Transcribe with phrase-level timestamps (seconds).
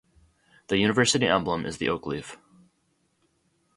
[0.69, 2.35] The university emblem is the oak leaf.